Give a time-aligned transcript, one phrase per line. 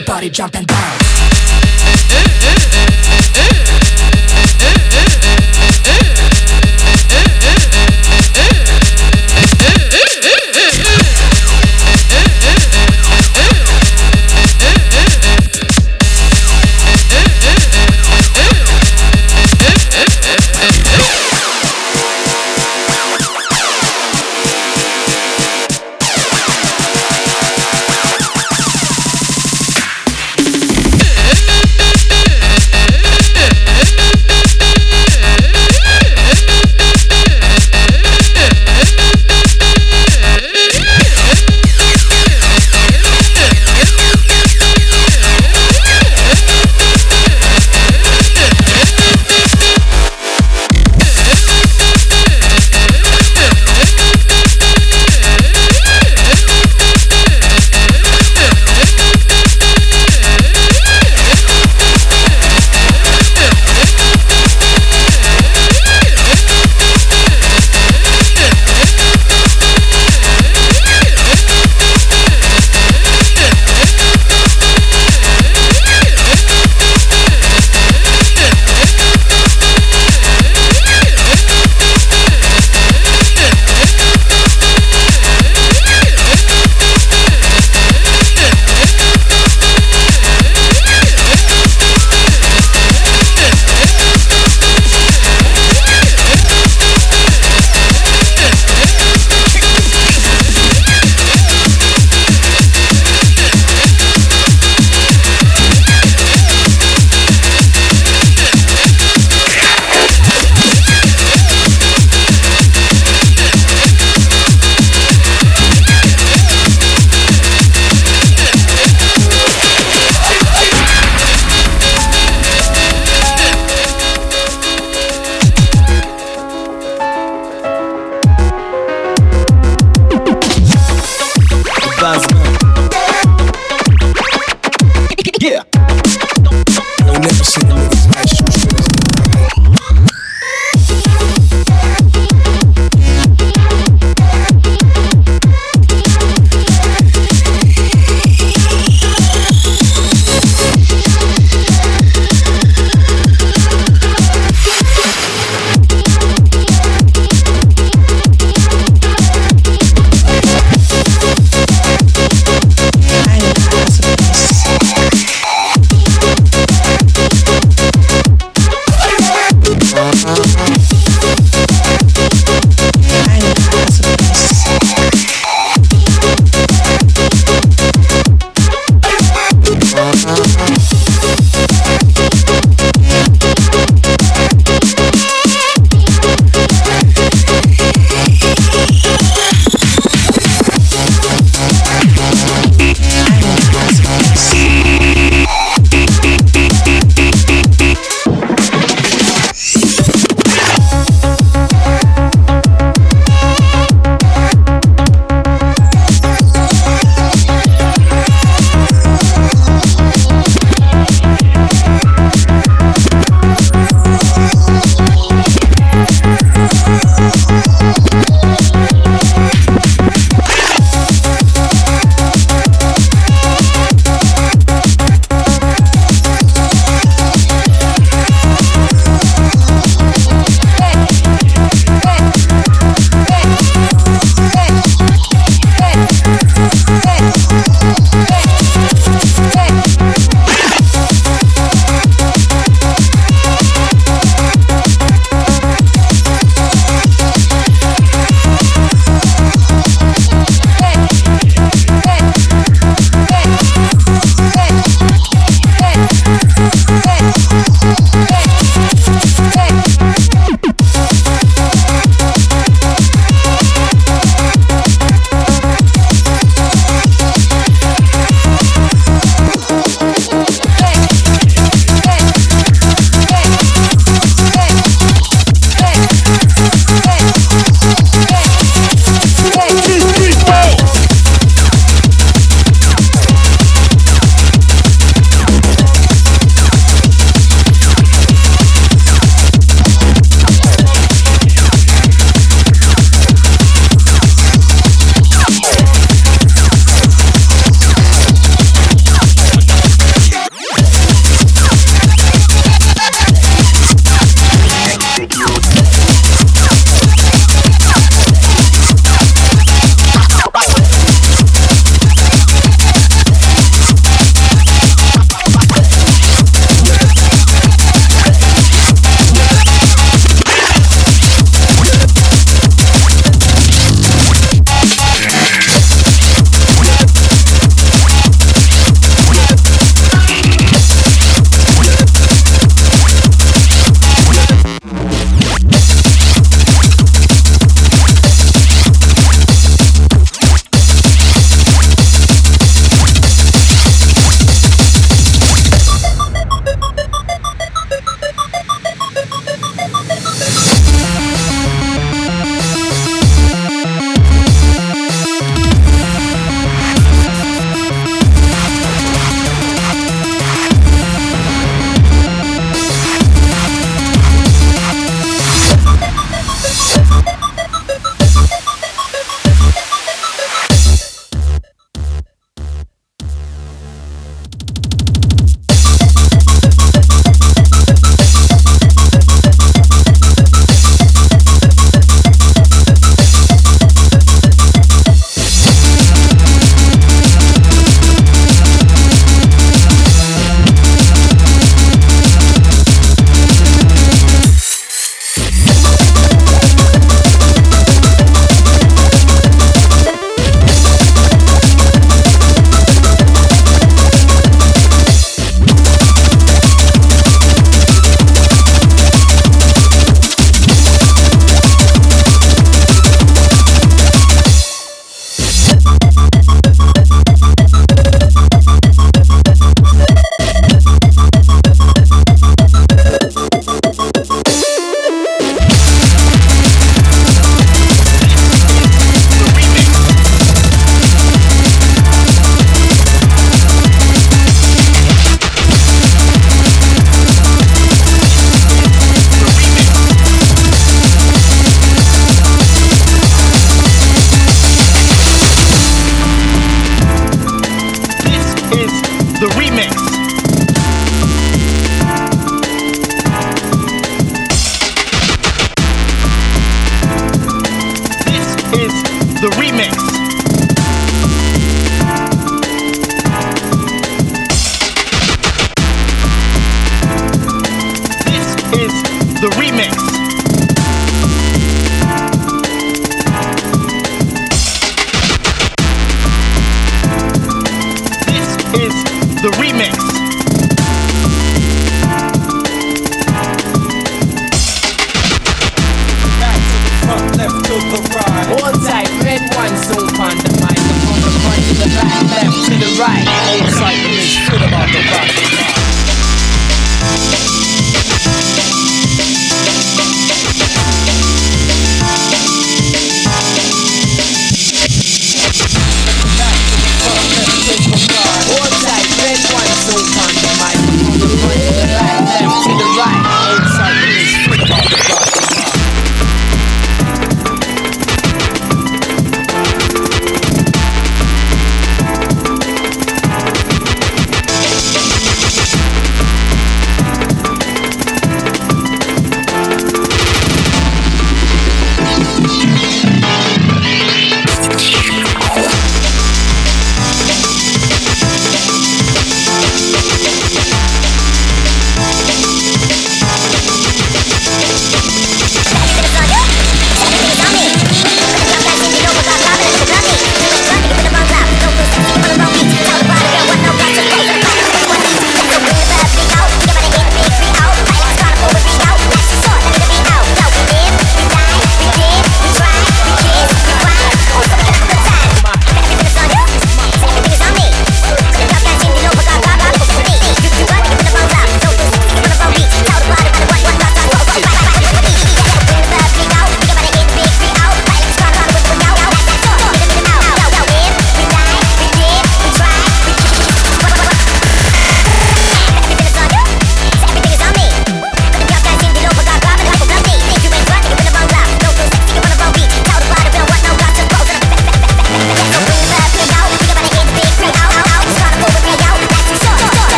[0.00, 1.29] Everybody jump and down.